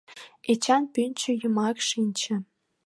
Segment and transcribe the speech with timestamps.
[0.51, 2.35] Эчан пӱнчӧ йымак шинче.